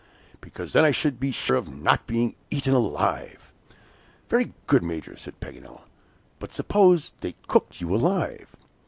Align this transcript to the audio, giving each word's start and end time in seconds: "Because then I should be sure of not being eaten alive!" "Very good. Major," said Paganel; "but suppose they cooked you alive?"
"Because 0.41 0.73
then 0.73 0.83
I 0.83 0.89
should 0.89 1.19
be 1.19 1.29
sure 1.31 1.55
of 1.57 1.67
not 1.69 2.07
being 2.07 2.33
eaten 2.49 2.73
alive!" 2.73 3.51
"Very 4.29 4.53
good. 4.65 4.81
Major," 4.81 5.15
said 5.15 5.39
Paganel; 5.39 5.83
"but 6.39 6.51
suppose 6.51 7.13
they 7.21 7.33
cooked 7.47 7.79
you 7.81 7.93
alive?" 7.95 8.55